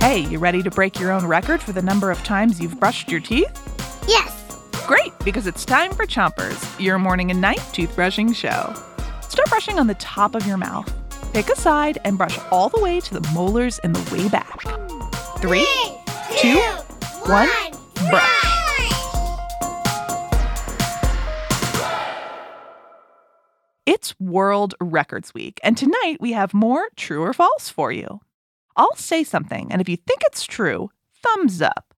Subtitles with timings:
[0.00, 3.10] Hey, you ready to break your own record for the number of times you've brushed
[3.10, 3.50] your teeth?
[4.06, 4.56] Yes.
[4.86, 8.72] Great, because it's time for Chompers, your morning and night toothbrushing show.
[9.28, 10.88] Start brushing on the top of your mouth.
[11.34, 14.62] Pick a side and brush all the way to the molars and the way back.
[15.40, 15.66] Three,
[16.36, 16.60] two,
[17.26, 17.48] one,
[18.08, 18.44] brush.
[23.84, 28.20] It's World Records Week, and tonight we have more true or false for you.
[28.78, 31.92] I'll say something, and if you think it's true, thumbs up.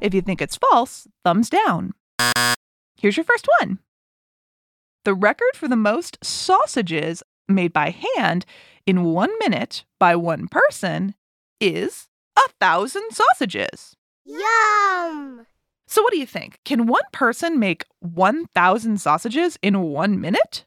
[0.00, 1.92] If you think it's false, thumbs down.
[3.00, 3.78] Here's your first one.
[5.04, 8.44] The record for the most sausages made by hand
[8.86, 11.14] in one minute by one person
[11.60, 13.94] is a thousand sausages.
[14.24, 15.46] Yum.
[15.86, 16.58] So, what do you think?
[16.64, 20.64] Can one person make 1,000 sausages in one minute?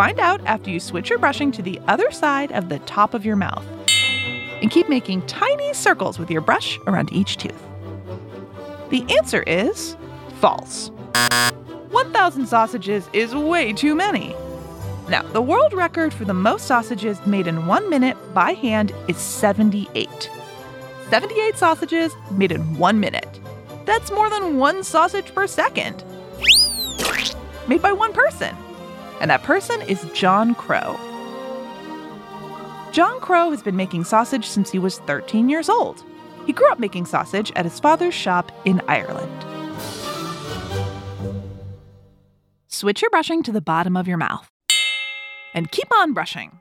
[0.00, 3.26] Find out after you switch your brushing to the other side of the top of
[3.26, 3.66] your mouth.
[4.62, 7.62] And keep making tiny circles with your brush around each tooth.
[8.88, 9.98] The answer is
[10.40, 10.90] false.
[11.90, 14.34] 1,000 sausages is way too many.
[15.10, 19.18] Now, the world record for the most sausages made in one minute by hand is
[19.18, 20.30] 78.
[21.10, 23.38] 78 sausages made in one minute.
[23.84, 26.02] That's more than one sausage per second.
[27.68, 28.56] Made by one person.
[29.20, 30.98] And that person is John Crow.
[32.92, 36.02] John Crow has been making sausage since he was 13 years old.
[36.46, 39.30] He grew up making sausage at his father's shop in Ireland.
[42.66, 44.48] Switch your brushing to the bottom of your mouth.
[45.54, 46.60] And keep on brushing.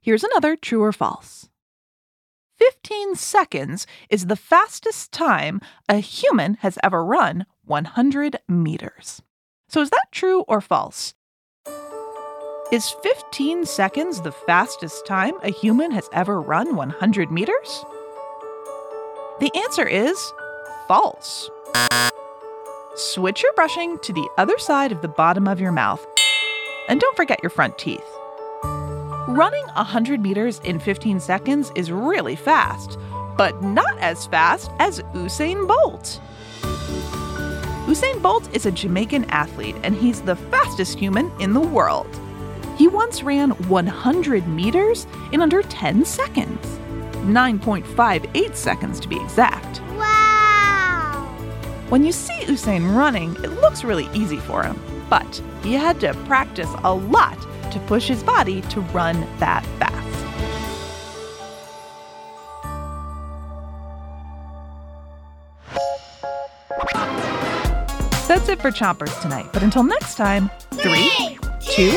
[0.00, 1.48] Here's another true or false.
[2.56, 9.22] 15 seconds is the fastest time a human has ever run 100 meters.
[9.68, 11.14] So is that true or false?
[12.72, 17.84] Is 15 seconds the fastest time a human has ever run 100 meters?
[19.38, 20.32] The answer is
[20.88, 21.50] false.
[22.94, 26.04] Switch your brushing to the other side of the bottom of your mouth.
[26.88, 28.02] And don't forget your front teeth.
[28.62, 32.98] Running 100 meters in 15 seconds is really fast,
[33.36, 36.18] but not as fast as Usain Bolt.
[37.86, 42.08] Usain Bolt is a Jamaican athlete, and he's the fastest human in the world.
[42.76, 46.80] He once ran 100 meters in under 10 seconds
[47.24, 49.80] 9.58 seconds to be exact.
[49.96, 51.34] Wow.
[51.88, 56.14] When you see Usain running, it looks really easy for him, but he had to
[56.26, 57.40] practice a lot
[57.72, 59.94] to push his body to run that fast.
[68.28, 71.96] That's it for Chompers tonight, but until next time, three, two,